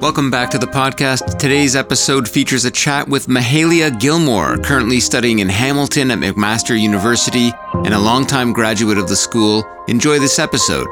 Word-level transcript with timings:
Welcome 0.00 0.30
back 0.30 0.48
to 0.52 0.58
the 0.58 0.66
podcast. 0.66 1.38
Today's 1.38 1.76
episode 1.76 2.26
features 2.26 2.64
a 2.64 2.70
chat 2.70 3.06
with 3.06 3.26
Mahalia 3.26 4.00
Gilmore, 4.00 4.56
currently 4.56 4.98
studying 4.98 5.40
in 5.40 5.48
Hamilton 5.50 6.10
at 6.10 6.18
McMaster 6.18 6.80
University 6.80 7.52
and 7.84 7.92
a 7.92 7.98
longtime 7.98 8.54
graduate 8.54 8.96
of 8.96 9.08
the 9.08 9.16
school. 9.16 9.62
Enjoy 9.88 10.18
this 10.18 10.38
episode. 10.38 10.88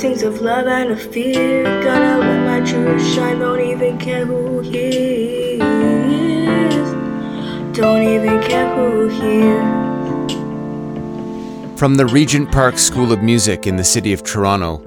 Voice 0.00 0.08
sings 0.08 0.22
of 0.22 0.40
love 0.40 0.66
and 0.66 0.92
of 0.92 1.12
fear. 1.12 1.62
Gonna 1.82 2.16
let 2.20 2.40
my 2.46 2.60
truth 2.66 3.06
shine, 3.14 3.38
don't 3.38 3.60
even 3.60 3.98
care 3.98 4.24
who 4.24 4.60
hears. 4.60 5.60
Don't 7.76 8.02
even 8.02 8.40
care 8.40 8.74
who 8.74 9.08
hears. 9.08 10.32
From 11.78 11.96
the 11.96 12.06
Regent 12.06 12.50
Park 12.50 12.78
School 12.78 13.12
of 13.12 13.22
Music 13.22 13.66
in 13.66 13.76
the 13.76 13.84
city 13.84 14.14
of 14.14 14.22
Toronto, 14.22 14.80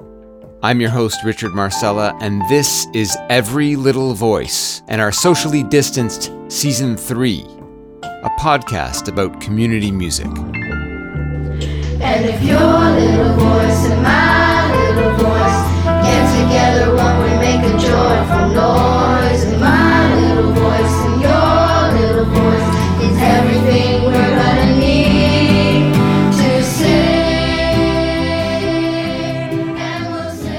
I'm 0.64 0.80
your 0.80 0.90
host, 0.90 1.22
Richard 1.24 1.52
Marsella, 1.52 2.18
and 2.20 2.42
this 2.48 2.88
is 2.92 3.16
Every 3.30 3.76
Little 3.76 4.14
Voice 4.14 4.82
and 4.88 5.00
our 5.00 5.12
socially 5.12 5.62
distanced 5.62 6.32
Season 6.48 6.96
3, 6.96 7.44
a 8.02 8.30
podcast 8.40 9.06
about 9.06 9.40
community 9.40 9.92
music. 9.92 10.26
And 12.02 12.24
if 12.26 12.42
your 12.42 12.58
little 12.58 13.34
voice 13.36 13.86
and 13.92 14.02
my 14.02 14.53
little 14.94 15.12
voice 15.18 15.60
get 16.06 16.22
together, 16.38 16.94
won't 16.94 17.18
we 17.24 17.30
make 17.38 17.62
a 17.66 17.72
joyful 17.78 18.48
noise? 18.54 19.42
And 19.44 19.60
my 19.60 20.14
little 20.14 20.52
voice 20.52 20.96
and 21.06 21.20
your 21.20 21.92
little 22.00 22.26
voice 22.26 22.68
is 23.02 23.16
everything 23.18 24.04
we're 24.04 24.12
gonna 24.12 24.76
need 24.78 25.94
to 26.38 26.62
sing. 26.62 26.90
And 29.76 30.02
we'll 30.12 30.30
sing. 30.30 30.54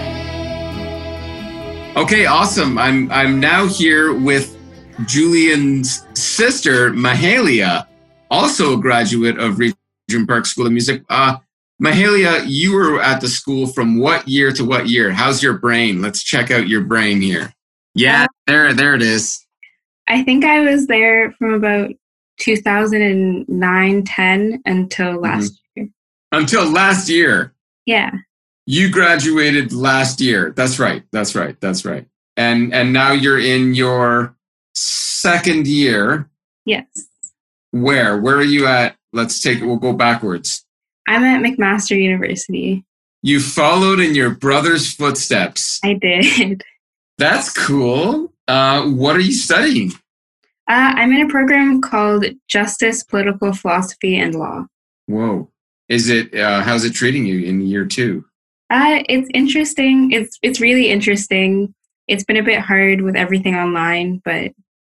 Okay, 1.98 2.26
awesome. 2.26 2.78
I'm 2.78 3.12
I'm 3.12 3.40
now 3.40 3.68
here 3.68 4.14
with 4.14 4.58
Julian's 5.06 6.06
sister, 6.14 6.92
Mahalia, 6.92 7.88
also 8.30 8.74
a 8.78 8.78
graduate 8.78 9.38
of 9.40 9.60
Regent 9.60 10.28
Park 10.28 10.46
School 10.46 10.66
of 10.66 10.72
Music. 10.72 11.04
Uh, 11.10 11.38
Mahalia, 11.82 12.46
you 12.48 12.74
were 12.74 13.02
at 13.02 13.20
the 13.20 13.28
school 13.28 13.68
from 13.68 14.00
what 14.00 14.28
year 14.28 14.52
to 14.54 14.64
what 14.64 14.88
year? 14.88 15.12
How's 15.12 15.44
your 15.44 15.58
brain? 15.58 16.02
Let's 16.02 16.24
check 16.24 16.50
out 16.50 16.68
your 16.68 16.82
brain 16.82 17.22
here. 17.22 17.54
Yeah, 17.94 18.24
um, 18.24 18.28
there, 18.48 18.74
there 18.74 18.96
it 18.96 19.02
is. 19.02 19.46
I 20.08 20.24
think 20.24 20.46
I 20.46 20.62
was 20.62 20.88
there 20.88 21.32
from 21.34 21.54
about 21.54 21.92
2009 22.40 24.04
10 24.04 24.62
until 24.66 25.06
mm-hmm. 25.06 25.24
last 25.24 25.62
year. 25.76 25.90
Until 26.32 26.70
last 26.70 27.10
year. 27.10 27.54
Yeah. 27.86 28.12
You 28.66 28.92
graduated 28.92 29.74
last 29.74 30.22
year. 30.22 30.54
That's 30.56 30.80
right. 30.80 31.04
That's 31.12 31.36
right. 31.36 31.60
That's 31.62 31.86
right. 31.86 32.08
And 32.38 32.74
and 32.74 32.92
now 32.92 33.12
you're 33.12 33.40
in 33.40 33.76
your 33.76 34.36
second 34.74 35.68
year. 35.68 36.30
Yes. 36.66 36.86
Where? 37.72 38.20
Where 38.20 38.38
are 38.38 38.44
you 38.44 38.66
at? 38.66 38.96
Let's 39.14 39.40
take 39.40 39.60
it. 39.60 39.66
We'll 39.66 39.78
go 39.78 39.94
backwards. 39.94 40.65
I'm 41.08 41.24
at 41.24 41.42
McMaster 41.42 42.00
University. 42.02 42.84
You 43.22 43.40
followed 43.40 44.00
in 44.00 44.16
your 44.16 44.32
brother's 44.32 44.94
footsteps. 44.94 45.80
I 45.84 45.94
did. 45.94 46.64
That's 47.18 47.52
cool. 47.52 48.34
Uh, 48.48 48.84
what 48.84 49.16
are 49.16 49.22
you 49.22 49.32
studying? 49.32 49.92
Uh, 50.68 50.94
I'm 50.96 51.12
in 51.12 51.22
a 51.22 51.30
program 51.30 51.82
called 51.82 52.26
Justice, 52.48 53.04
Political 53.04 53.54
Philosophy, 53.54 54.18
and 54.20 54.36
Law. 54.36 54.66
Whoa. 55.08 55.50
Is 55.90 56.10
it? 56.10 56.34
Uh, 56.34 56.62
how's 56.62 56.84
it 56.84 56.94
treating 56.94 57.26
you 57.26 57.46
in 57.46 57.62
year 57.62 57.86
two? 57.86 58.26
Uh, 58.72 59.04
it's 59.08 59.30
interesting. 59.34 60.12
It's 60.12 60.40
it's 60.42 60.60
really 60.60 60.90
interesting. 60.90 61.74
It's 62.08 62.24
been 62.24 62.38
a 62.38 62.44
bit 62.44 62.60
hard 62.60 63.02
with 63.02 63.16
everything 63.16 63.56
online, 63.56 64.22
but 64.26 64.52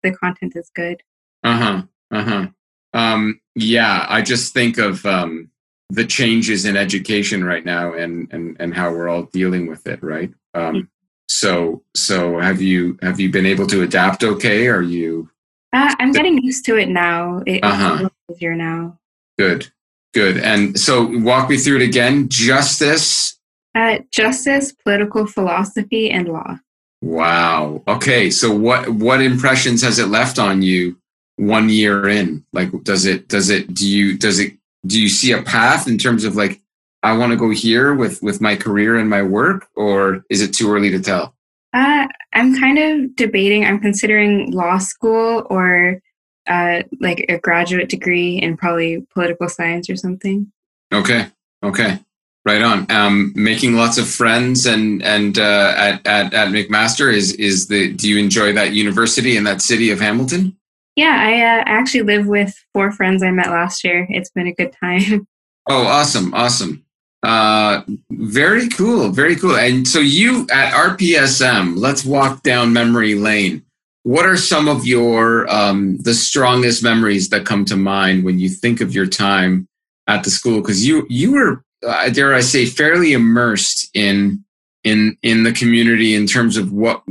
the 0.03 0.13
content 0.13 0.55
is 0.55 0.71
good. 0.75 1.03
Uh 1.43 1.57
huh. 1.57 1.83
Uh 2.13 2.23
huh. 2.23 2.47
Um, 2.93 3.41
yeah, 3.57 4.07
I 4.09 4.23
just 4.23 4.55
think 4.55 4.79
of 4.79 5.05
um, 5.05 5.51
the 5.91 6.05
changes 6.05 6.65
in 6.65 6.77
education 6.77 7.45
right 7.45 7.65
now, 7.65 7.93
and 7.95 8.29
and 8.33 8.57
and 8.59 8.75
how 8.75 8.91
we're 8.91 9.09
all 9.09 9.25
dealing 9.25 9.67
with 9.67 9.87
it, 9.87 10.03
right? 10.03 10.33
Um, 10.55 10.89
so 11.29 11.83
so 11.95 12.39
have 12.39 12.61
you 12.61 12.99
have 13.03 13.21
you 13.21 13.31
been 13.31 13.47
able 13.47 13.67
to 13.69 13.83
adapt? 13.83 14.25
Okay, 14.25 14.69
are 14.69 14.83
you 14.83 15.29
Uh, 15.73 15.95
I'm 15.99 16.13
getting 16.13 16.39
used 16.43 16.65
to 16.67 16.77
it 16.77 16.89
now. 16.89 17.43
It, 17.47 17.61
Uh-huh. 17.63 18.09
It's 18.29 18.37
easier 18.39 18.55
now. 18.55 18.99
good? 19.39 19.69
Good. 20.15 20.39
And 20.39 20.79
so 20.81 21.05
walk 21.19 21.51
me 21.51 21.59
through 21.59 21.77
it 21.77 21.83
again. 21.83 22.29
Justice. 22.31 23.39
Uh, 23.75 23.99
justice, 24.11 24.73
political 24.73 25.27
philosophy, 25.27 26.11
and 26.11 26.27
law. 26.29 26.59
Wow. 27.03 27.83
Okay. 27.87 28.31
So 28.31 28.51
what 28.55 28.89
what 28.89 29.21
impressions 29.21 29.83
has 29.83 29.99
it 29.99 30.09
left 30.09 30.39
on 30.39 30.63
you 30.63 30.97
one 31.37 31.69
year 31.69 32.09
in? 32.09 32.45
Like 32.55 32.71
does 32.85 33.05
it 33.05 33.29
does 33.29 33.51
it 33.51 33.75
do 33.75 33.87
you 33.87 34.17
does 34.17 34.39
it 34.41 34.56
do 34.87 35.01
you 35.01 35.09
see 35.09 35.33
a 35.33 35.43
path 35.43 35.89
in 35.89 35.99
terms 35.99 36.25
of 36.25 36.37
like 36.37 36.61
I 37.03 37.17
want 37.17 37.31
to 37.31 37.37
go 37.37 37.51
here 37.51 37.95
with 37.95 38.23
with 38.23 38.41
my 38.41 38.57
career 38.57 38.97
and 38.97 39.09
my 39.09 39.23
work 39.23 39.69
or 39.77 40.25
is 40.31 40.43
it 40.43 40.53
too 40.53 40.73
early 40.73 40.91
to 40.91 41.01
tell? 41.01 41.35
Uh, 41.73 42.07
I'm 42.33 42.59
kind 42.59 42.79
of 42.79 43.17
debating. 43.17 43.65
I'm 43.65 43.81
considering 43.81 44.51
law 44.51 44.79
school 44.79 45.47
or 45.51 46.01
uh, 46.47 46.83
like 47.01 47.27
a 47.29 47.39
graduate 47.39 47.89
degree 47.89 48.39
in 48.39 48.57
probably 48.57 49.07
political 49.13 49.49
science 49.49 49.91
or 49.91 49.97
something. 49.97 50.51
Okay. 50.93 51.27
Okay. 51.63 51.99
Right 52.45 52.63
on. 52.63 52.91
Um, 52.91 53.33
making 53.35 53.75
lots 53.75 53.99
of 53.99 54.09
friends 54.09 54.67
and 54.67 55.03
and 55.03 55.39
uh, 55.39 55.75
at, 55.77 56.07
at 56.07 56.33
at 56.33 56.49
McMaster 56.49 57.13
is 57.13 57.33
is 57.35 57.67
the. 57.67 57.93
Do 57.93 58.09
you 58.09 58.19
enjoy 58.19 58.53
that 58.53 58.73
university 58.73 59.37
in 59.37 59.45
that 59.45 59.61
city 59.61 59.91
of 59.91 60.01
Hamilton? 60.01 60.57
Yeah, 60.97 61.15
I 61.15 61.35
uh, 61.43 61.63
actually 61.67 62.03
live 62.03 62.27
with 62.27 62.55
four 62.73 62.91
friends 62.91 63.23
I 63.23 63.31
met 63.31 63.51
last 63.51 63.85
year. 63.85 64.07
It's 64.09 64.31
been 64.31 64.47
a 64.47 64.55
good 64.55 64.75
time. 64.81 65.27
Oh, 65.69 65.85
awesome, 65.85 66.33
awesome. 66.33 66.85
Uh, 67.25 67.83
very 68.13 68.69
cool, 68.69 69.09
very 69.09 69.35
cool. 69.35 69.57
And 69.57 69.89
so 69.89 69.99
you 69.99 70.47
at 70.53 70.73
RPSM, 70.73 71.77
let's 71.77 72.05
walk 72.05 72.45
down 72.45 72.73
memory 72.73 73.17
lane. 73.17 73.65
What 74.05 74.27
are 74.27 74.37
some 74.37 74.69
of 74.69 74.87
your 74.87 75.53
um, 75.53 75.97
the 75.97 76.15
strongest 76.15 76.85
memories 76.85 77.31
that 77.31 77.47
come 77.47 77.65
to 77.65 77.77
mind 77.77 78.23
when 78.23 78.39
you 78.39 78.49
think 78.49 78.81
of 78.81 78.95
your 78.95 79.07
time 79.07 79.67
at 80.07 80.23
the 80.23 80.31
school? 80.31 80.61
Because 80.61 80.87
you 80.87 81.05
you 81.11 81.33
were, 81.33 81.65
uh, 81.85 82.11
dare 82.11 82.33
I 82.33 82.43
say, 82.43 82.65
fairly 82.65 83.13
immersed 83.13 83.91
in 83.93 84.45
in 84.85 85.19
in 85.25 85.43
the 85.43 85.53
community 85.53 86.15
in 86.15 86.29
terms 86.29 86.57
of 86.57 86.71
what 86.71 87.03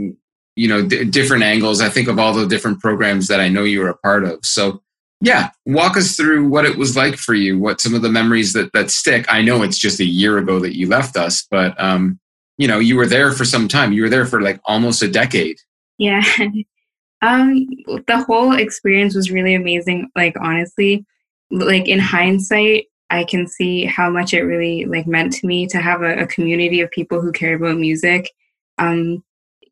you 0.56 0.68
know 0.68 0.86
d- 0.86 1.06
different 1.06 1.44
angles. 1.44 1.82
I 1.82 1.90
think 1.90 2.08
of 2.08 2.20
all 2.20 2.34
the 2.34 2.48
different 2.48 2.80
programs 2.80 3.28
that 3.28 3.40
I 3.40 3.50
know 3.50 3.64
you 3.64 3.82
were 3.82 3.90
a 3.90 3.98
part 3.98 4.24
of. 4.24 4.40
So 4.44 4.82
yeah, 5.22 5.50
walk 5.66 5.98
us 5.98 6.16
through 6.16 6.48
what 6.48 6.66
it 6.66 6.78
was 6.78 6.96
like 6.96 7.16
for 7.16 7.34
you. 7.34 7.58
What 7.58 7.82
some 7.82 7.94
of 7.94 8.02
the 8.02 8.10
memories 8.10 8.54
that 8.54 8.74
that 8.74 8.92
stick. 8.92 9.26
I 9.30 9.42
know 9.42 9.64
it's 9.64 9.78
just 9.78 10.00
a 10.00 10.06
year 10.06 10.38
ago 10.38 10.60
that 10.60 10.78
you 10.78 10.88
left 10.88 11.18
us, 11.18 11.48
but 11.50 11.80
um, 11.82 12.20
you 12.58 12.68
know 12.68 12.80
you 12.80 12.96
were 12.96 13.08
there 13.08 13.32
for 13.32 13.46
some 13.46 13.68
time. 13.68 13.94
You 13.94 14.04
were 14.04 14.10
there 14.10 14.26
for 14.26 14.42
like 14.42 14.60
almost 14.66 15.02
a 15.02 15.08
decade. 15.08 15.58
yeah. 15.98 16.24
um, 17.22 17.66
the 18.08 18.24
whole 18.28 18.56
experience 18.56 19.16
was 19.16 19.32
really 19.32 19.56
amazing. 19.56 20.10
Like 20.16 20.36
honestly, 20.40 21.06
like 21.50 21.88
in 21.88 22.00
hindsight, 22.00 22.86
I 23.10 23.24
can 23.24 23.48
see 23.48 23.86
how 23.86 24.10
much 24.10 24.34
it 24.34 24.42
really 24.42 24.86
like 24.86 25.08
meant 25.08 25.34
to 25.34 25.48
me 25.48 25.68
to 25.68 25.78
have 25.78 26.02
a, 26.02 26.20
a 26.20 26.28
community 26.28 26.82
of 26.82 26.92
people 26.92 27.22
who 27.22 27.32
care 27.32 27.56
about 27.56 27.78
music. 27.78 28.30
Um, 28.78 29.24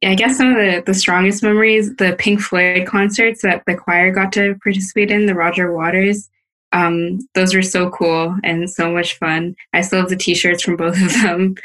I 0.06 0.16
guess 0.16 0.38
some 0.38 0.50
of 0.50 0.58
the, 0.58 0.84
the 0.86 0.94
strongest 0.94 1.44
memories, 1.44 1.96
the 1.96 2.16
Pink 2.18 2.42
Floyd 2.42 2.88
concerts 2.88 3.42
that 3.42 3.64
the 3.66 3.76
choir 3.76 4.12
got 4.12 4.34
to 4.34 4.56
participate 4.64 5.12
in, 5.12 5.26
the 5.26 5.36
Roger 5.36 5.72
Waters. 5.74 6.30
Um, 6.72 7.20
those 7.36 7.54
were 7.54 7.62
so 7.62 7.90
cool 7.92 8.36
and 8.44 8.70
so 8.70 8.92
much 8.92 9.18
fun. 9.18 9.56
I 9.74 9.82
still 9.82 10.00
have 10.00 10.10
the 10.10 10.16
T-shirts 10.16 10.64
from 10.64 10.76
both 10.76 11.02
of 11.02 11.14
them. 11.14 11.56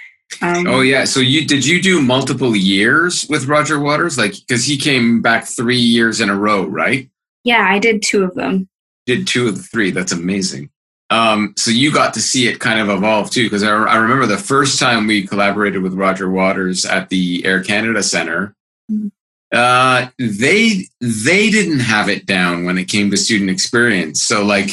Um, 0.43 0.67
Oh 0.67 0.81
yeah. 0.83 1.05
So 1.05 1.21
you 1.21 1.47
did 1.47 1.65
you 1.65 1.81
do 1.81 2.03
multiple 2.03 2.55
years 2.55 3.27
with 3.31 3.47
Roger 3.47 3.81
Waters? 3.81 4.19
Like 4.19 4.35
because 4.35 4.65
he 4.65 4.77
came 4.77 5.23
back 5.23 5.47
three 5.47 5.81
years 5.81 6.21
in 6.21 6.29
a 6.29 6.37
row, 6.37 6.67
right? 6.67 7.09
yeah, 7.45 7.67
I 7.67 7.79
did 7.79 8.03
two 8.03 8.25
of 8.25 8.35
them. 8.35 8.69
Did 9.07 9.27
two 9.27 9.49
of 9.49 9.57
the 9.57 9.63
three. 9.63 9.91
That's 9.91 10.13
amazing. 10.13 10.69
Um, 11.11 11.55
so 11.57 11.71
you 11.71 11.93
got 11.93 12.13
to 12.15 12.21
see 12.21 12.49
it 12.49 12.61
kind 12.61 12.81
of 12.81 12.91
evolve 12.91 13.31
too, 13.31 13.45
because 13.45 13.63
I, 13.63 13.71
I 13.71 13.97
remember 13.97 14.27
the 14.27 14.37
first 14.37 14.79
time 14.79 15.07
we 15.07 15.27
collaborated 15.27 15.83
with 15.83 15.95
Roger 15.95 16.31
Waters 16.31 16.85
at 16.85 17.09
the 17.09 17.45
Air 17.47 17.63
Canada 17.63 18.03
Center. 18.03 18.55
Mhm. 18.91 19.11
Uh, 19.51 20.09
they 20.19 20.87
they 21.01 21.49
didn't 21.51 21.81
have 21.81 22.11
it 22.11 22.27
down 22.27 22.65
when 22.65 22.77
it 22.77 22.85
came 22.89 23.11
to 23.11 23.17
student 23.17 23.49
experience. 23.49 24.23
So 24.23 24.45
like 24.45 24.71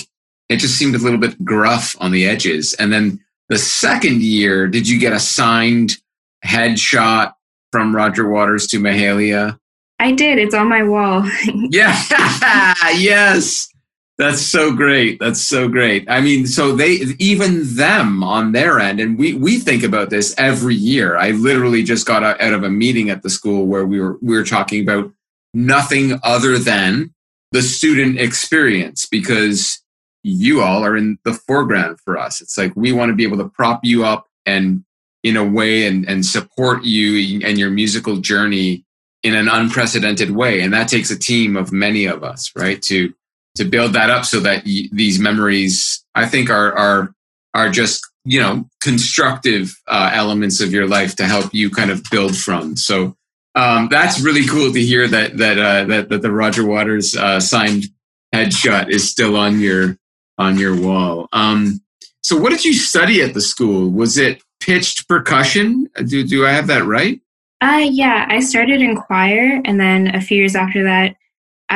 it 0.49 0.57
just 0.57 0.77
seemed 0.77 0.95
a 0.95 0.99
little 0.99 1.19
bit 1.19 1.43
gruff 1.45 1.95
on 1.99 2.11
the 2.11 2.27
edges. 2.27 2.73
And 2.73 2.91
then 2.91 3.21
the 3.47 3.57
second 3.57 4.21
year, 4.21 4.67
did 4.67 4.87
you 4.87 4.99
get 4.99 5.13
a 5.13 5.19
signed 5.19 5.93
headshot 6.45 7.33
from 7.71 7.95
Roger 7.95 8.27
Waters 8.29 8.67
to 8.67 8.77
Mahalia? 8.77 9.57
I 9.99 10.11
did. 10.11 10.37
It's 10.37 10.53
on 10.53 10.67
my 10.67 10.83
wall. 10.83 11.23
yeah. 11.71 11.95
yes. 12.97 13.69
That's 14.17 14.41
so 14.41 14.71
great. 14.73 15.19
That's 15.19 15.41
so 15.41 15.67
great. 15.67 16.09
I 16.09 16.21
mean, 16.21 16.47
so 16.47 16.73
they 16.73 16.91
even 17.19 17.75
them 17.75 18.23
on 18.23 18.53
their 18.53 18.79
end, 18.79 19.01
and 19.01 19.17
we 19.17 19.33
we 19.33 19.59
think 19.59 19.83
about 19.83 20.09
this 20.09 20.33
every 20.37 20.75
year. 20.75 21.17
I 21.17 21.31
literally 21.31 21.83
just 21.83 22.05
got 22.05 22.23
out 22.23 22.53
of 22.53 22.63
a 22.63 22.69
meeting 22.69 23.09
at 23.09 23.23
the 23.23 23.29
school 23.29 23.65
where 23.67 23.85
we 23.85 23.99
were 23.99 24.17
we 24.21 24.35
were 24.35 24.45
talking 24.45 24.81
about 24.81 25.11
nothing 25.53 26.17
other 26.23 26.57
than 26.57 27.13
the 27.51 27.61
student 27.61 28.19
experience 28.19 29.05
because 29.05 29.81
you 30.23 30.61
all 30.61 30.83
are 30.83 30.97
in 30.97 31.17
the 31.23 31.33
foreground 31.33 31.99
for 31.99 32.17
us. 32.17 32.41
It's 32.41 32.57
like 32.57 32.73
we 32.75 32.91
want 32.91 33.09
to 33.09 33.15
be 33.15 33.23
able 33.23 33.37
to 33.37 33.49
prop 33.49 33.81
you 33.83 34.05
up 34.05 34.27
and 34.45 34.83
in 35.23 35.37
a 35.37 35.43
way 35.43 35.87
and, 35.87 36.07
and 36.07 36.25
support 36.25 36.83
you 36.83 37.41
and 37.45 37.57
your 37.57 37.69
musical 37.69 38.17
journey 38.17 38.85
in 39.23 39.35
an 39.35 39.47
unprecedented 39.47 40.31
way. 40.31 40.61
And 40.61 40.73
that 40.73 40.87
takes 40.87 41.09
a 41.09 41.17
team 41.17 41.57
of 41.57 41.71
many 41.71 42.05
of 42.05 42.23
us, 42.23 42.51
right? 42.55 42.81
To 42.83 43.13
to 43.55 43.65
build 43.65 43.93
that 43.93 44.09
up 44.09 44.25
so 44.25 44.39
that 44.41 44.63
y- 44.65 44.89
these 44.91 45.19
memories, 45.19 46.03
I 46.13 46.27
think, 46.27 46.49
are 46.49 46.73
are 46.77 47.13
are 47.53 47.69
just 47.69 48.05
you 48.23 48.39
know 48.39 48.67
constructive 48.81 49.75
uh, 49.87 50.11
elements 50.13 50.61
of 50.61 50.71
your 50.71 50.87
life 50.87 51.15
to 51.17 51.25
help 51.25 51.53
you 51.53 51.69
kind 51.69 51.91
of 51.91 52.03
build 52.11 52.37
from. 52.37 52.75
So 52.75 53.15
um, 53.55 53.87
that's 53.89 54.19
really 54.19 54.45
cool 54.45 54.71
to 54.73 54.81
hear 54.81 55.07
that 55.07 55.37
that 55.37 55.57
uh, 55.57 55.85
that, 55.85 56.09
that 56.09 56.21
the 56.21 56.31
Roger 56.31 56.65
Waters 56.65 57.15
uh, 57.15 57.39
signed 57.39 57.85
headshot 58.33 58.89
is 58.89 59.09
still 59.09 59.37
on 59.37 59.59
your 59.59 59.97
on 60.37 60.59
your 60.59 60.79
wall. 60.79 61.27
Um, 61.31 61.81
so, 62.21 62.35
what 62.37 62.49
did 62.49 62.65
you 62.65 62.73
study 62.73 63.21
at 63.21 63.33
the 63.33 63.41
school? 63.41 63.89
Was 63.89 64.17
it 64.17 64.43
pitched 64.59 65.07
percussion? 65.07 65.87
Do 66.05 66.25
do 66.25 66.45
I 66.45 66.51
have 66.51 66.67
that 66.67 66.83
right? 66.83 67.21
Uh, 67.61 67.87
yeah, 67.89 68.25
I 68.29 68.41
started 68.41 68.81
in 68.81 68.95
choir, 68.95 69.61
and 69.63 69.79
then 69.79 70.13
a 70.13 70.19
few 70.19 70.37
years 70.37 70.55
after 70.55 70.83
that, 70.83 71.15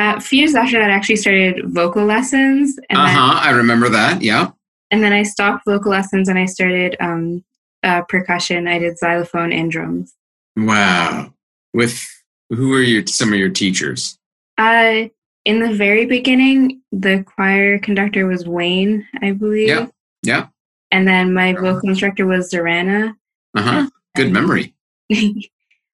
uh, 0.00 0.14
a 0.16 0.20
few 0.20 0.38
years 0.38 0.54
after 0.54 0.78
that, 0.78 0.90
I 0.90 0.94
actually 0.94 1.16
started 1.16 1.62
vocal 1.66 2.06
lessons. 2.06 2.78
Uh 2.88 3.06
huh. 3.06 3.40
I 3.42 3.50
remember 3.50 3.90
that. 3.90 4.22
Yeah. 4.22 4.50
and 4.90 5.04
then 5.04 5.12
I 5.12 5.22
stopped 5.24 5.64
vocal 5.66 5.90
lessons 5.90 6.28
and 6.28 6.38
I 6.38 6.46
started 6.46 6.96
um, 7.00 7.44
uh, 7.82 8.02
percussion. 8.02 8.66
I 8.66 8.78
did 8.78 8.98
xylophone 8.98 9.52
and 9.52 9.70
drums. 9.70 10.14
Wow. 10.56 11.34
With 11.74 12.02
who 12.48 12.70
were 12.70 12.80
your 12.80 13.06
some 13.06 13.32
of 13.32 13.38
your 13.38 13.50
teachers? 13.50 14.18
Uh, 14.56 15.08
in 15.44 15.60
the 15.60 15.74
very 15.74 16.06
beginning, 16.06 16.80
the 16.92 17.22
choir 17.22 17.78
conductor 17.78 18.26
was 18.26 18.46
Wayne, 18.48 19.06
I 19.20 19.32
believe. 19.32 19.68
Yeah, 19.68 19.86
yeah. 20.22 20.46
And 20.90 21.06
then 21.06 21.32
my 21.34 21.52
vocal 21.52 21.88
instructor 21.90 22.26
was 22.26 22.50
Zorana. 22.50 23.14
Uh 23.54 23.62
huh. 23.62 23.90
Good 24.16 24.32
memory. 24.32 24.74
uh, 25.12 25.16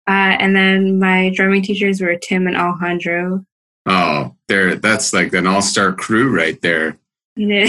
and 0.07 0.55
then 0.55 0.99
my 0.99 1.31
drumming 1.35 1.63
teachers 1.63 2.01
were 2.01 2.15
Tim 2.15 2.45
and 2.47 2.55
Alejandro. 2.55 3.45
Oh, 3.85 4.35
there. 4.47 4.75
That's 4.75 5.13
like 5.13 5.33
an 5.33 5.47
all 5.47 5.61
star 5.61 5.93
crew 5.93 6.35
right 6.35 6.59
there. 6.61 6.97
Yeah. 7.35 7.65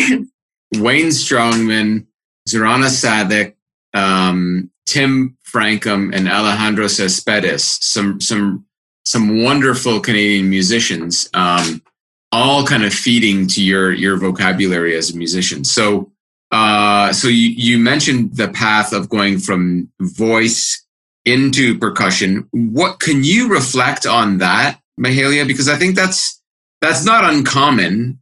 Wayne 0.74 1.08
Strongman, 1.08 2.06
Zorana 2.48 2.88
Sadiq, 2.88 3.54
um, 3.94 4.70
Tim 4.86 5.36
Frankum, 5.46 6.14
and 6.14 6.28
Alejandro 6.28 6.86
Cespedes. 6.86 7.78
Some 7.84 8.20
some 8.20 8.66
some 9.04 9.42
wonderful 9.42 10.00
Canadian 10.00 10.50
musicians, 10.50 11.28
um, 11.34 11.82
all 12.32 12.66
kind 12.66 12.84
of 12.84 12.92
feeding 12.92 13.46
to 13.48 13.62
your 13.62 13.92
your 13.92 14.16
vocabulary 14.16 14.96
as 14.96 15.10
a 15.10 15.16
musician. 15.16 15.64
So 15.64 16.12
uh, 16.50 17.12
so 17.12 17.28
you 17.28 17.48
you 17.50 17.78
mentioned 17.78 18.36
the 18.36 18.48
path 18.48 18.92
of 18.92 19.08
going 19.08 19.38
from 19.38 19.90
voice 20.00 20.84
into 21.24 21.78
percussion. 21.78 22.48
What 22.52 23.00
can 23.00 23.24
you 23.24 23.48
reflect 23.48 24.06
on 24.06 24.38
that, 24.38 24.80
Mahalia? 25.00 25.46
Because 25.46 25.69
I 25.69 25.76
think 25.76 25.96
that's 25.96 26.40
that's 26.81 27.04
not 27.04 27.25
uncommon. 27.25 28.20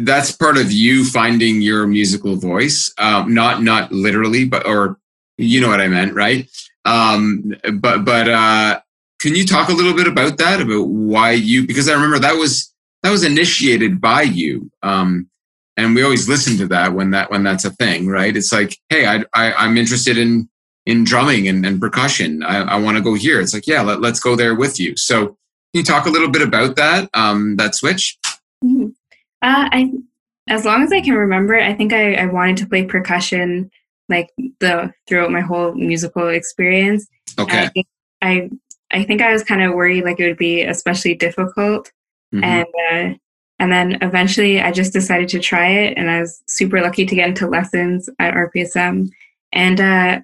That's 0.00 0.32
part 0.32 0.56
of 0.56 0.72
you 0.72 1.04
finding 1.04 1.60
your 1.62 1.86
musical 1.86 2.36
voice 2.36 2.92
um, 2.98 3.34
not 3.34 3.62
not 3.62 3.92
literally 3.92 4.44
but 4.44 4.66
or 4.66 4.98
you 5.36 5.60
know 5.60 5.68
what 5.68 5.80
i 5.80 5.88
meant 5.88 6.14
right? 6.14 6.48
Um, 6.84 7.54
but 7.80 8.04
but 8.04 8.28
uh, 8.28 8.80
can 9.20 9.34
you 9.34 9.44
talk 9.44 9.68
a 9.68 9.72
little 9.72 9.94
bit 9.94 10.08
about 10.08 10.38
that 10.38 10.60
about 10.60 10.88
why 10.88 11.32
you 11.32 11.66
because 11.66 11.88
i 11.88 11.92
remember 11.92 12.18
that 12.18 12.34
was 12.36 12.72
that 13.02 13.10
was 13.10 13.22
initiated 13.24 14.00
by 14.00 14.22
you 14.22 14.70
um, 14.82 15.28
and 15.76 15.94
we 15.94 16.02
always 16.02 16.28
listen 16.28 16.56
to 16.58 16.66
that 16.68 16.94
when 16.94 17.12
that 17.12 17.30
when 17.30 17.44
that's 17.44 17.64
a 17.64 17.70
thing 17.70 18.08
right? 18.08 18.36
It's 18.36 18.52
like 18.52 18.76
hey 18.88 19.06
i, 19.06 19.22
I 19.34 19.52
i'm 19.52 19.76
interested 19.76 20.18
in 20.18 20.48
in 20.86 21.04
drumming 21.04 21.46
and, 21.46 21.66
and 21.66 21.78
percussion. 21.78 22.42
I, 22.42 22.62
I 22.62 22.76
want 22.80 22.96
to 22.96 23.02
go 23.02 23.14
here. 23.14 23.40
It's 23.40 23.54
like 23.54 23.66
yeah 23.66 23.82
let, 23.82 24.00
let's 24.00 24.18
go 24.18 24.34
there 24.34 24.56
with 24.56 24.80
you. 24.80 24.96
So 24.96 25.37
can 25.72 25.80
you 25.80 25.84
talk 25.84 26.06
a 26.06 26.10
little 26.10 26.30
bit 26.30 26.42
about 26.42 26.76
that 26.76 27.08
um, 27.14 27.56
that 27.56 27.74
switch 27.74 28.18
Mhm. 28.64 28.92
Uh, 29.40 29.68
I, 29.70 29.92
as 30.48 30.64
long 30.64 30.82
as 30.82 30.90
I 30.90 31.00
can 31.00 31.14
remember, 31.14 31.54
I 31.54 31.72
think 31.72 31.92
I, 31.92 32.14
I 32.14 32.26
wanted 32.26 32.56
to 32.56 32.66
play 32.66 32.84
percussion 32.84 33.70
like 34.08 34.30
the 34.58 34.92
throughout 35.06 35.30
my 35.30 35.40
whole 35.42 35.74
musical 35.74 36.28
experience. 36.28 37.06
okay 37.38 37.64
I 37.64 37.68
think 37.68 37.86
I, 38.20 38.50
I 38.90 39.04
think 39.04 39.22
I 39.22 39.32
was 39.32 39.44
kind 39.44 39.62
of 39.62 39.74
worried 39.74 40.02
like 40.04 40.18
it 40.18 40.26
would 40.26 40.38
be 40.38 40.62
especially 40.62 41.14
difficult, 41.14 41.92
Mhm. 42.34 42.42
and 42.44 42.66
uh, 42.90 43.18
and 43.60 43.70
then 43.72 43.98
eventually 44.02 44.60
I 44.60 44.72
just 44.72 44.92
decided 44.92 45.28
to 45.30 45.38
try 45.38 45.68
it, 45.68 45.96
and 45.96 46.10
I 46.10 46.20
was 46.20 46.42
super 46.48 46.80
lucky 46.80 47.06
to 47.06 47.14
get 47.14 47.28
into 47.28 47.46
lessons 47.46 48.08
at 48.18 48.34
RPSM, 48.34 49.08
and 49.52 49.80
uh, 49.80 50.20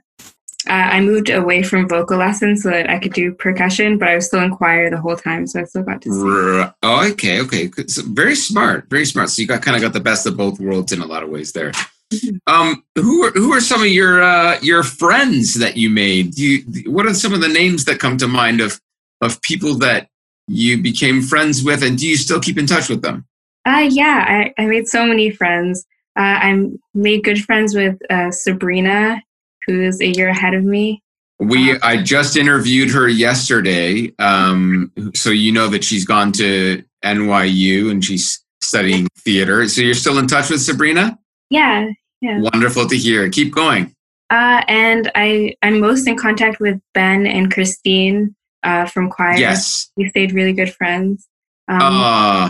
I 0.67 0.99
I 0.99 1.01
moved 1.01 1.31
away 1.31 1.63
from 1.63 1.89
vocal 1.89 2.19
lessons 2.19 2.63
so 2.63 2.71
that 2.71 2.89
I 2.89 2.99
could 2.99 3.13
do 3.13 3.33
percussion, 3.33 3.99
but 3.99 4.09
I 4.09 4.15
was 4.15 4.27
still 4.27 4.43
in 4.43 4.51
choir 4.51 4.91
the 4.91 5.01
whole 5.01 5.17
time, 5.17 5.47
so 5.47 5.61
I 5.61 5.65
still 5.65 5.83
got 5.83 6.03
to 6.03 6.13
sing. 6.13 6.73
Oh, 6.83 7.11
okay, 7.11 7.41
okay. 7.41 7.71
So 7.87 8.03
very 8.07 8.35
smart, 8.35 8.89
very 8.91 9.07
smart. 9.07 9.31
So 9.31 9.43
you 9.43 9.49
got 9.49 9.63
kind 9.63 9.77
of 9.77 9.83
got 9.83 9.93
the 9.93 10.01
best 10.01 10.27
of 10.27 10.37
both 10.37 10.61
worlds 10.61 10.93
in 10.93 11.01
a 11.01 11.07
lot 11.07 11.23
of 11.23 11.31
ways 11.31 11.53
there. 11.53 11.73
Mhm. 12.13 12.39
Um, 12.47 12.85
who 12.95 13.25
are 13.25 13.31
who 13.33 13.53
are 13.53 13.61
some 13.61 13.83
of 13.83 13.89
your 13.89 14.23
uh, 14.23 14.59
your 14.61 14.83
friends 14.83 15.55
that 15.55 15.77
you 15.77 15.91
made? 15.91 16.35
Do 16.35 16.45
you, 16.45 16.91
what 16.91 17.07
are 17.07 17.15
some 17.15 17.33
of 17.33 17.41
the 17.41 17.49
names 17.49 17.85
that 17.87 17.99
come 17.99 18.17
to 18.19 18.29
mind 18.29 18.61
of 18.61 18.81
of 19.21 19.41
people 19.43 19.75
that 19.79 20.09
you 20.47 20.83
became 20.83 21.23
friends 21.23 21.65
with, 21.65 21.83
and 21.83 21.99
do 21.99 22.07
you 22.07 22.17
still 22.17 22.41
keep 22.41 22.59
in 22.59 22.67
touch 22.67 22.89
with 22.89 23.03
them? 23.03 23.27
Uh, 23.67 23.89
yeah, 23.91 24.25
I, 24.29 24.63
I 24.63 24.67
made 24.67 24.87
so 24.87 25.07
many 25.07 25.31
friends. 25.31 25.87
Uh, 26.19 26.23
I 26.23 26.69
made 26.93 27.25
good 27.25 27.43
friends 27.43 27.75
with 27.75 27.99
uh, 28.11 28.31
Sabrina, 28.31 29.23
who 29.67 29.83
is 29.83 30.01
a 30.01 30.07
year 30.09 30.29
ahead 30.29 30.55
of 30.55 30.65
me. 30.65 31.03
We 31.41 31.79
I 31.81 32.01
just 32.03 32.37
interviewed 32.37 32.91
her 32.91 33.09
yesterday, 33.09 34.13
um, 34.19 34.93
so 35.15 35.31
you 35.31 35.51
know 35.53 35.69
that 35.69 35.83
she's 35.85 36.05
gone 36.05 36.31
to 36.33 36.83
NYU 37.05 37.91
and 37.91 38.05
she's 38.05 38.41
studying 38.63 39.09
theater. 39.19 39.69
So 39.69 39.83
you're 39.83 39.95
still 39.95 40.19
in 40.19 40.27
touch 40.27 40.49
with 40.51 40.63
Sabrina? 40.63 41.19
Yeah, 41.51 41.89
Yeah. 42.21 42.41
Wonderful 42.41 42.87
to 42.87 42.97
hear. 42.97 43.29
Keep 43.29 43.53
going. 43.55 43.95
uh, 44.31 44.63
and 44.69 45.11
I 45.15 45.55
I'm 45.63 45.81
most 45.81 46.07
in 46.09 46.17
contact 46.17 46.61
with 46.61 46.81
Ben 46.95 47.27
and 47.27 47.53
Christine 47.53 48.35
uh, 48.63 48.87
from 48.87 49.11
choir. 49.11 49.37
Yes. 49.37 49.91
we 49.97 50.09
stayed 50.09 50.33
really 50.33 50.53
good 50.55 50.73
friends. 50.73 51.29
Um, 51.69 51.81
Uh, 51.83 52.49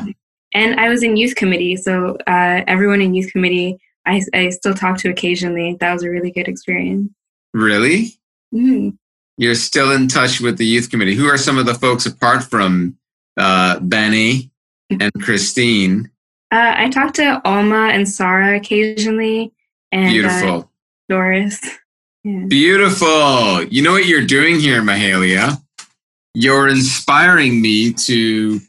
and 0.54 0.78
I 0.78 0.88
was 0.88 1.02
in 1.02 1.16
youth 1.16 1.34
committee, 1.34 1.74
so 1.76 2.16
uh, 2.28 2.62
everyone 2.68 3.00
in 3.02 3.14
youth 3.14 3.32
committee 3.32 3.78
I, 4.06 4.22
I 4.32 4.50
still 4.50 4.74
talk 4.74 4.98
to 4.98 5.08
occasionally. 5.10 5.76
That 5.80 5.92
was 5.92 6.02
a 6.02 6.10
really 6.10 6.30
good 6.30 6.48
experience. 6.48 7.10
really? 7.52 8.12
Mm. 8.54 8.96
You're 9.36 9.56
still 9.56 9.90
in 9.90 10.06
touch 10.06 10.40
with 10.40 10.58
the 10.58 10.66
youth 10.66 10.90
committee. 10.90 11.14
Who 11.16 11.26
are 11.26 11.38
some 11.38 11.58
of 11.58 11.66
the 11.66 11.74
folks 11.74 12.06
apart 12.06 12.44
from 12.44 12.96
uh, 13.36 13.80
Benny 13.80 14.50
and 14.90 15.12
Christine? 15.20 16.10
Uh, 16.52 16.74
I 16.76 16.88
talk 16.88 17.14
to 17.14 17.40
Alma 17.44 17.88
and 17.88 18.08
Sarah 18.08 18.56
occasionally, 18.56 19.52
and 19.90 20.06
uh, 20.06 20.10
Beautiful. 20.10 20.70
Doris. 21.08 21.60
Yeah. 22.22 22.44
Beautiful. 22.46 23.64
You 23.64 23.82
know 23.82 23.92
what 23.92 24.06
you're 24.06 24.24
doing 24.24 24.60
here, 24.60 24.80
Mahalia? 24.82 25.60
You're 26.34 26.68
inspiring 26.68 27.60
me 27.60 27.92
to 27.92 28.60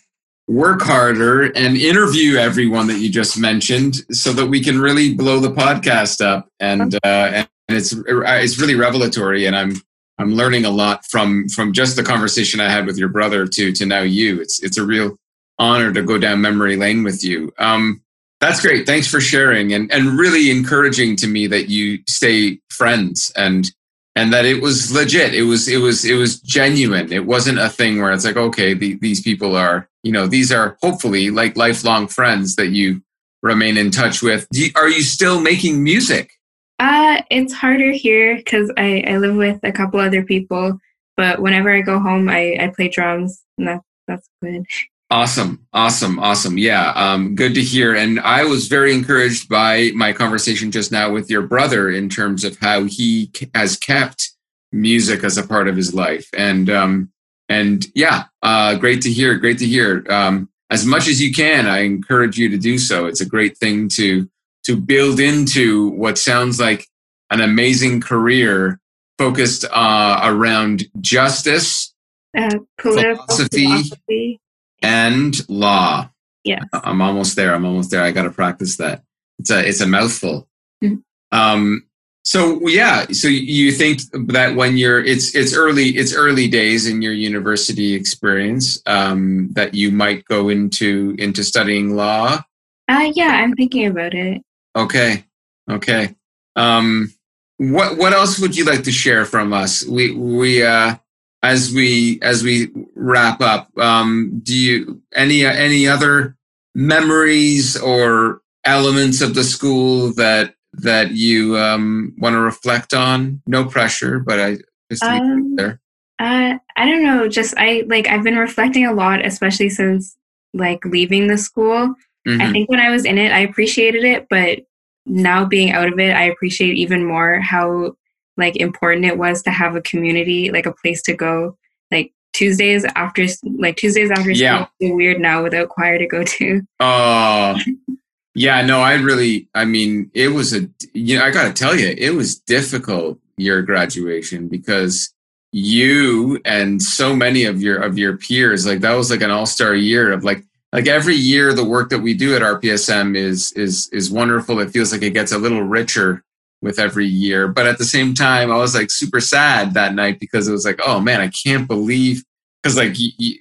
work 0.47 0.81
harder 0.81 1.43
and 1.43 1.75
interview 1.75 2.37
everyone 2.37 2.87
that 2.87 2.99
you 2.99 3.09
just 3.09 3.39
mentioned 3.39 3.95
so 4.11 4.31
that 4.33 4.45
we 4.45 4.61
can 4.61 4.79
really 4.79 5.13
blow 5.13 5.39
the 5.39 5.49
podcast 5.49 6.23
up. 6.23 6.49
And 6.59 6.95
uh, 7.03 7.45
and 7.67 7.77
it's 7.77 7.93
it's 8.07 8.59
really 8.59 8.75
revelatory. 8.75 9.45
And 9.45 9.55
I'm 9.55 9.81
I'm 10.17 10.33
learning 10.33 10.65
a 10.65 10.69
lot 10.69 11.05
from 11.05 11.47
from 11.49 11.73
just 11.73 11.95
the 11.95 12.03
conversation 12.03 12.59
I 12.59 12.69
had 12.69 12.85
with 12.85 12.97
your 12.97 13.09
brother 13.09 13.47
to 13.47 13.71
to 13.71 13.85
now 13.85 14.01
you. 14.01 14.39
It's 14.39 14.61
it's 14.63 14.77
a 14.77 14.85
real 14.85 15.17
honor 15.57 15.91
to 15.93 16.03
go 16.03 16.17
down 16.17 16.41
memory 16.41 16.75
lane 16.75 17.03
with 17.03 17.23
you. 17.23 17.51
Um 17.57 18.01
that's 18.41 18.61
great. 18.61 18.85
Thanks 18.85 19.07
for 19.07 19.19
sharing 19.19 19.73
and 19.73 19.91
and 19.91 20.19
really 20.19 20.51
encouraging 20.51 21.15
to 21.17 21.27
me 21.27 21.47
that 21.47 21.69
you 21.69 21.99
stay 22.07 22.59
friends 22.69 23.31
and 23.35 23.71
and 24.17 24.31
that 24.31 24.45
it 24.45 24.61
was 24.61 24.93
legit. 24.93 25.33
It 25.33 25.43
was 25.43 25.67
it 25.67 25.77
was 25.77 26.05
it 26.05 26.15
was 26.15 26.39
genuine. 26.39 27.11
It 27.11 27.25
wasn't 27.25 27.59
a 27.59 27.69
thing 27.69 28.01
where 28.01 28.11
it's 28.11 28.25
like 28.25 28.37
okay 28.37 28.73
the, 28.73 28.95
these 28.95 29.21
people 29.21 29.55
are 29.55 29.89
you 30.05 30.12
know 30.13 30.25
these 30.27 30.51
are 30.51 30.77
hopefully 30.81 31.29
like 31.29 31.57
lifelong 31.57 32.07
friends 32.07 32.55
that 32.55 32.69
you 32.69 33.01
remain 33.43 33.75
in 33.77 33.91
touch 33.91 34.21
with 34.21 34.47
you, 34.53 34.69
are 34.75 34.89
you 34.89 35.03
still 35.03 35.41
making 35.41 35.83
music 35.83 36.31
Uh, 36.79 37.21
it's 37.29 37.53
harder 37.53 37.91
here 37.91 38.35
because 38.35 38.71
I, 38.77 39.03
I 39.07 39.17
live 39.17 39.35
with 39.35 39.59
a 39.63 39.71
couple 39.71 40.00
other 40.00 40.24
people, 40.24 40.77
but 41.15 41.41
whenever 41.41 41.71
I 41.74 41.81
go 41.81 42.00
home, 42.00 42.27
I, 42.27 42.57
I 42.59 42.74
play 42.75 42.89
drums, 42.89 43.41
and 43.57 43.67
that, 43.67 43.81
that's 44.07 44.27
good. 44.43 44.65
Awesome, 45.09 45.65
awesome, 45.71 46.19
awesome. 46.19 46.57
Yeah, 46.57 46.91
um, 46.95 47.35
good 47.35 47.53
to 47.53 47.62
hear. 47.62 47.95
And 47.95 48.19
I 48.19 48.43
was 48.43 48.67
very 48.67 48.91
encouraged 48.93 49.47
by 49.47 49.91
my 49.95 50.12
conversation 50.12 50.69
just 50.69 50.91
now 50.91 51.13
with 51.13 51.29
your 51.29 51.43
brother 51.43 51.89
in 51.89 52.09
terms 52.09 52.43
of 52.43 52.57
how 52.59 52.83
he 52.83 53.31
has 53.53 53.77
kept 53.77 54.31
music 54.74 55.24
as 55.24 55.38
a 55.38 55.47
part 55.47 55.69
of 55.69 55.77
his 55.77 55.93
life. 55.93 56.27
And 56.35 56.69
um, 56.69 57.12
and 57.49 57.85
yeah, 57.93 58.25
uh, 58.41 58.75
great 58.75 59.01
to 59.03 59.11
hear. 59.11 59.35
Great 59.37 59.59
to 59.59 59.65
hear. 59.65 60.05
Um, 60.09 60.49
as 60.69 60.85
much 60.85 61.07
as 61.07 61.21
you 61.21 61.31
can, 61.31 61.67
I 61.67 61.79
encourage 61.79 62.37
you 62.37 62.49
to 62.49 62.57
do 62.57 62.77
so. 62.77 63.05
It's 63.05 63.21
a 63.21 63.25
great 63.25 63.57
thing 63.57 63.89
to 63.89 64.29
to 64.65 64.75
build 64.75 65.19
into 65.19 65.89
what 65.89 66.17
sounds 66.17 66.59
like 66.59 66.87
an 67.29 67.41
amazing 67.41 68.01
career 68.01 68.79
focused 69.17 69.65
uh, 69.71 70.21
around 70.23 70.85
justice, 70.99 71.93
uh, 72.37 72.49
philosophy, 72.79 73.65
philosophy, 73.65 74.41
and 74.81 75.47
law. 75.49 76.09
Yeah, 76.43 76.61
I'm 76.73 77.01
almost 77.01 77.35
there. 77.35 77.53
I'm 77.53 77.65
almost 77.65 77.91
there. 77.91 78.03
I 78.03 78.11
got 78.11 78.23
to 78.23 78.31
practice 78.31 78.77
that. 78.77 79.03
It's 79.39 79.51
a 79.51 79.67
it's 79.67 79.81
a 79.81 79.87
mouthful. 79.87 80.47
Mm-hmm. 80.83 80.95
Um, 81.31 81.83
so 82.25 82.60
yeah, 82.67 83.05
so 83.12 83.27
you 83.27 83.72
think 83.72 84.01
that 84.13 84.55
when 84.55 84.77
you're 84.77 85.03
it's 85.03 85.36
it's 85.36 85.55
early 85.55 85.89
it's 85.89 86.12
early 86.12 86.48
days 86.48 86.88
in 86.88 87.03
your 87.03 87.13
university 87.13 87.94
experience 87.94 88.82
um, 88.88 89.50
that 89.51 89.75
you 89.75 89.91
might 89.91 90.25
go 90.25 90.50
into 90.50 91.15
into 91.20 91.44
studying 91.44 91.96
law. 91.96 92.44
Uh, 92.89 93.12
yeah, 93.13 93.44
I'm 93.44 93.53
thinking 93.53 93.86
about 93.86 94.15
it. 94.15 94.41
Okay, 94.75 95.24
okay. 95.70 96.15
Um, 96.55 97.13
what 97.58 98.00
what 98.00 98.13
else 98.13 98.39
would 98.39 98.58
you 98.58 98.65
like 98.65 98.84
to 98.86 98.91
share 98.91 99.25
from 99.25 99.53
us? 99.53 99.86
We 99.86 100.12
we 100.12 100.65
uh, 100.65 100.96
as 101.44 101.72
we 101.72 102.20
as 102.24 102.41
we 102.41 102.72
wrap 102.96 103.39
up. 103.39 103.70
Um, 103.77 104.41
do 104.41 104.55
you 104.55 105.03
any 105.13 105.46
any 105.46 105.88
other 105.88 106.36
memories 106.74 107.77
or 107.77 108.41
elements 108.65 109.22
of 109.22 109.36
the 109.36 109.44
school 109.44 110.12
that 110.15 110.55
that 110.82 111.12
you 111.12 111.58
um, 111.58 112.13
want 112.17 112.34
to 112.34 112.39
reflect 112.39 112.94
on? 112.94 113.41
No 113.48 113.65
pressure, 113.65 114.20
but 114.20 114.39
I 114.39 114.58
just 114.89 115.03
um, 115.03 115.55
there. 115.55 115.79
Uh, 116.20 116.55
I 116.77 116.86
don't 116.86 117.03
know. 117.03 117.27
Just 117.27 117.53
I 117.58 117.84
like 117.88 118.08
I've 118.08 118.24
been 118.24 118.38
reflecting 118.38 118.86
a 118.86 118.94
lot, 118.94 119.25
especially 119.25 119.70
since 119.70 120.15
like 120.53 120.84
leaving 120.86 121.27
the 121.27 121.38
school. 121.38 121.96
Mm-hmm. 122.27 122.41
I 122.41 122.51
think 122.51 122.70
when 122.70 122.79
I 122.79 122.89
was 122.89 123.05
in 123.05 123.17
it, 123.17 123.32
I 123.32 123.39
appreciated 123.39 124.03
it, 124.03 124.27
but 124.29 124.60
now 125.05 125.46
being 125.46 125.72
out 125.72 125.91
of 125.91 126.00
it, 126.00 126.15
I 126.15 126.24
appreciate 126.24 126.77
even 126.77 127.05
more 127.05 127.39
how 127.39 127.96
like 128.38 128.55
important 128.55 129.05
it 129.05 129.17
was 129.17 129.44
to 129.44 129.51
have 129.51 129.75
a 129.75 129.82
community, 129.82 130.51
like 130.51 130.65
a 130.65 130.74
place 130.74 131.01
to 131.03 131.13
go. 131.13 131.58
Like 131.91 132.12
Tuesdays 132.34 132.86
after, 132.96 133.27
like 133.44 133.77
Tuesdays 133.77 134.10
after 134.10 134.34
school. 134.34 134.44
yeah. 134.44 134.65
school, 134.65 134.96
weird 134.96 135.22
now 135.22 135.44
without 135.44 135.70
choir 135.70 135.98
to 135.98 136.08
go 136.08 136.24
to. 136.24 136.62
Oh, 136.79 137.58
yeah, 138.35 138.61
no, 138.61 138.81
I 138.81 138.95
really, 138.95 139.47
I 139.55 139.63
mean, 139.63 140.11
it 140.13 140.27
was 140.27 140.53
a, 140.53 140.67
you 140.93 141.17
know, 141.17 141.23
I 141.23 141.31
got 141.31 141.45
to 141.45 141.53
tell 141.53 141.73
you, 141.73 141.95
it 141.97 142.13
was 142.13 142.37
difficult 142.37 143.17
your 143.37 143.61
graduation 143.61 144.49
because 144.49 145.13
you 145.53 146.41
and 146.43 146.81
so 146.81 147.15
many 147.15 147.45
of 147.45 147.61
your 147.61 147.81
of 147.81 147.97
your 147.97 148.17
peers, 148.17 148.65
like 148.65 148.81
that 148.81 148.93
was 148.93 149.09
like 149.09 149.21
an 149.21 149.31
all 149.31 149.45
star 149.45 149.73
year 149.73 150.11
of 150.11 150.25
like 150.25 150.43
like 150.73 150.87
every 150.87 151.15
year 151.15 151.53
the 151.53 151.63
work 151.63 151.89
that 151.89 151.99
we 151.99 152.13
do 152.13 152.35
at 152.35 152.41
RPSM 152.41 153.15
is 153.15 153.53
is 153.53 153.89
is 153.93 154.11
wonderful. 154.11 154.59
It 154.59 154.71
feels 154.71 154.91
like 154.91 155.01
it 155.01 155.11
gets 155.11 155.31
a 155.31 155.37
little 155.37 155.63
richer 155.63 156.21
with 156.61 156.77
every 156.77 157.05
year, 157.07 157.47
but 157.47 157.67
at 157.67 157.77
the 157.77 157.85
same 157.85 158.13
time, 158.13 158.51
I 158.51 158.57
was 158.57 158.75
like 158.75 158.91
super 158.91 159.21
sad 159.21 159.75
that 159.75 159.93
night 159.93 160.19
because 160.19 160.49
it 160.49 160.51
was 160.51 160.65
like, 160.65 160.81
oh 160.85 160.99
man, 160.99 161.21
I 161.21 161.29
can't 161.29 161.69
believe 161.69 162.21
because 162.61 162.75
like 162.75 162.97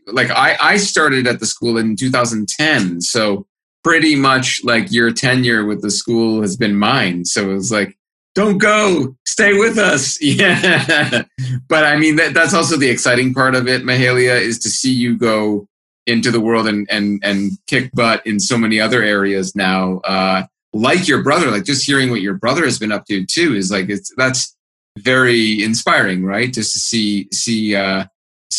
like 0.07 0.31
I 0.31 0.57
I 0.61 0.77
started 0.77 1.27
at 1.27 1.41
the 1.41 1.47
school 1.47 1.79
in 1.79 1.97
2010, 1.97 3.01
so 3.01 3.45
pretty 3.85 4.17
much 4.17 4.65
like 4.65 4.91
your 4.91 5.13
tenure 5.13 5.65
with 5.65 5.83
the 5.83 5.91
school 5.91 6.41
has 6.41 6.57
been 6.57 6.77
mine. 6.77 7.25
So 7.27 7.51
it 7.51 7.55
was 7.55 7.71
like, 7.71 7.97
don't 8.35 8.59
go, 8.59 9.15
stay 9.27 9.57
with 9.57 9.79
us. 9.79 10.19
Yeah. 10.23 11.25
but 11.69 11.85
I 11.85 11.97
mean, 11.97 12.17
that, 12.17 12.35
that's 12.35 12.55
also 12.55 12.77
the 12.77 12.89
exciting 12.89 13.35
part 13.35 13.55
of 13.55 13.69
it, 13.69 13.83
Mahalia, 13.83 14.41
is 14.41 14.59
to 14.61 14.71
see 14.71 14.93
you 14.93 15.17
go 15.17 15.69
into 16.07 16.31
the 16.31 16.41
world 16.41 16.67
and, 16.67 16.89
and, 16.91 17.21
and 17.23 17.53
kick 17.67 17.93
butt 17.93 18.27
in 18.27 18.41
so 18.41 18.59
many 18.59 18.81
other 18.81 19.03
areas 19.03 19.55
now. 19.55 19.99
Uh, 19.99 20.45
like 20.73 21.07
your 21.07 21.23
brother, 21.23 21.51
like 21.51 21.65
just 21.65 21.87
hearing 21.87 22.11
what 22.11 22.23
your 22.23 22.35
brother 22.35 22.65
has 22.65 22.79
been 22.79 22.91
up 22.91 23.05
to 23.07 23.25
too 23.27 23.55
is 23.55 23.71
like, 23.71 23.89
it's, 23.89 24.13
that's 24.17 24.57
very 24.99 25.63
inspiring, 25.63 26.25
right? 26.25 26.53
Just 26.53 26.73
to 26.73 26.79
see, 26.79 27.29
see, 27.33 27.77
uh, 27.77 28.07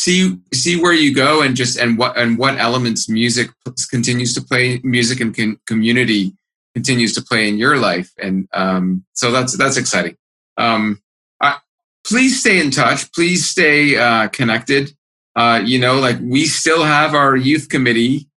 see 0.05 0.37
see 0.53 0.79
where 0.79 0.93
you 0.93 1.13
go 1.13 1.41
and 1.41 1.55
just 1.55 1.79
and 1.79 1.97
what 1.97 2.15
and 2.15 2.37
what 2.37 2.57
elements 2.59 3.09
music 3.09 3.49
continues 3.89 4.35
to 4.35 4.41
play 4.41 4.79
music 4.83 5.19
and 5.19 5.35
con- 5.35 5.59
community 5.65 6.31
continues 6.75 7.13
to 7.15 7.21
play 7.23 7.47
in 7.47 7.57
your 7.57 7.77
life. 7.77 8.11
And 8.21 8.47
um, 8.53 9.03
so 9.13 9.31
that's 9.31 9.57
that's 9.57 9.77
exciting. 9.77 10.15
Um, 10.57 11.01
I, 11.41 11.57
please 12.05 12.39
stay 12.39 12.59
in 12.59 12.69
touch. 12.69 13.11
Please 13.13 13.49
stay 13.49 13.97
uh, 13.97 14.27
connected. 14.27 14.95
Uh, 15.35 15.61
you 15.65 15.79
know 15.79 15.95
like 15.95 16.17
we 16.21 16.45
still 16.45 16.83
have 16.83 17.15
our 17.15 17.35
youth 17.35 17.67
committee. 17.69 18.29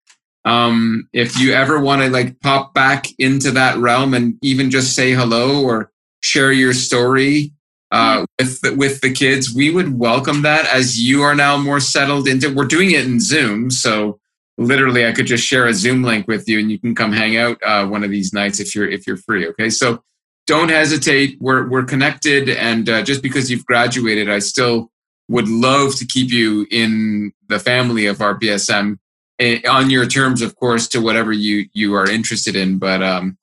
Um, 0.45 1.09
if 1.11 1.37
you 1.37 1.51
ever 1.51 1.81
want 1.81 2.01
to 2.01 2.09
like 2.09 2.39
pop 2.39 2.73
back 2.73 3.07
into 3.19 3.51
that 3.51 3.77
realm 3.77 4.13
and 4.13 4.37
even 4.41 4.71
just 4.71 4.95
say 4.95 5.11
hello 5.11 5.61
or 5.61 5.91
share 6.21 6.53
your 6.53 6.73
story 6.73 7.51
uh, 7.91 8.25
with 8.39 8.61
the, 8.61 8.75
with 8.75 9.01
the 9.01 9.11
kids, 9.11 9.53
we 9.53 9.69
would 9.69 9.97
welcome 9.97 10.41
that 10.41 10.65
as 10.73 10.99
you 10.99 11.21
are 11.21 11.35
now 11.35 11.57
more 11.57 11.79
settled 11.79 12.27
into. 12.27 12.53
We're 12.53 12.65
doing 12.65 12.91
it 12.91 13.05
in 13.05 13.19
Zoom, 13.19 13.71
so 13.71 14.19
literally, 14.57 15.05
I 15.05 15.11
could 15.11 15.27
just 15.27 15.45
share 15.45 15.67
a 15.67 15.73
Zoom 15.73 16.03
link 16.03 16.27
with 16.27 16.47
you, 16.49 16.59
and 16.59 16.69
you 16.69 16.79
can 16.79 16.95
come 16.95 17.13
hang 17.13 17.37
out 17.37 17.57
uh, 17.63 17.85
one 17.85 18.03
of 18.03 18.11
these 18.11 18.33
nights 18.33 18.59
if 18.59 18.75
you're 18.75 18.89
if 18.89 19.07
you're 19.07 19.17
free. 19.17 19.47
Okay, 19.47 19.69
so 19.69 20.03
don't 20.47 20.69
hesitate. 20.69 21.37
We're 21.39 21.69
we're 21.69 21.85
connected, 21.85 22.49
and 22.49 22.89
uh, 22.89 23.03
just 23.03 23.21
because 23.21 23.49
you've 23.49 23.65
graduated, 23.65 24.29
I 24.29 24.39
still 24.39 24.91
would 25.29 25.47
love 25.47 25.95
to 25.95 26.05
keep 26.05 26.31
you 26.31 26.65
in 26.71 27.31
the 27.49 27.59
family 27.59 28.05
of 28.05 28.17
RPSM 28.17 28.97
eh, 29.39 29.59
on 29.69 29.89
your 29.89 30.05
terms, 30.05 30.41
of 30.41 30.55
course, 30.55 30.87
to 30.89 30.99
whatever 30.99 31.31
you 31.31 31.67
you 31.73 31.93
are 31.95 32.09
interested 32.09 32.55
in. 32.55 32.79
But 32.79 33.03
um, 33.03 33.37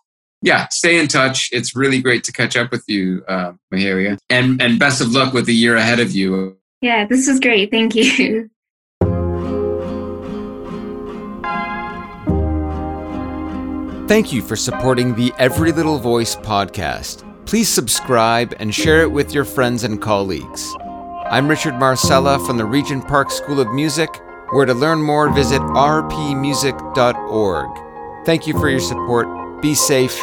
yeah, 0.44 0.68
stay 0.68 0.98
in 0.98 1.08
touch. 1.08 1.48
It's 1.52 1.74
really 1.74 2.02
great 2.02 2.22
to 2.24 2.32
catch 2.32 2.54
up 2.54 2.70
with 2.70 2.84
you, 2.86 3.24
uh, 3.26 3.54
Mahalia. 3.72 4.18
And, 4.28 4.60
and 4.60 4.78
best 4.78 5.00
of 5.00 5.10
luck 5.12 5.32
with 5.32 5.46
the 5.46 5.54
year 5.54 5.76
ahead 5.76 6.00
of 6.00 6.12
you. 6.12 6.58
Yeah, 6.82 7.06
this 7.06 7.28
is 7.28 7.40
great. 7.40 7.70
Thank 7.70 7.94
you. 7.94 8.50
Thank 14.06 14.34
you 14.34 14.42
for 14.42 14.54
supporting 14.54 15.14
the 15.14 15.32
Every 15.38 15.72
Little 15.72 15.98
Voice 15.98 16.36
podcast. 16.36 17.24
Please 17.46 17.70
subscribe 17.70 18.54
and 18.58 18.74
share 18.74 19.00
it 19.00 19.10
with 19.10 19.32
your 19.32 19.46
friends 19.46 19.82
and 19.82 20.02
colleagues. 20.02 20.76
I'm 21.30 21.48
Richard 21.48 21.72
Marsella 21.74 22.46
from 22.46 22.58
the 22.58 22.66
Regent 22.66 23.08
Park 23.08 23.30
School 23.30 23.60
of 23.60 23.72
Music, 23.72 24.10
where 24.50 24.66
to 24.66 24.74
learn 24.74 25.00
more, 25.00 25.30
visit 25.30 25.62
rpmusic.org. 25.62 28.26
Thank 28.26 28.46
you 28.46 28.52
for 28.58 28.68
your 28.68 28.80
support. 28.80 29.62
Be 29.62 29.74
safe 29.74 30.22